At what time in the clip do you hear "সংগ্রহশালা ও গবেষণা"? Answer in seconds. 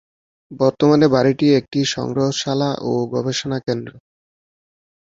1.95-3.57